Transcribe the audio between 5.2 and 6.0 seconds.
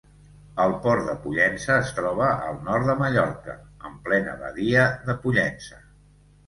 Pollença.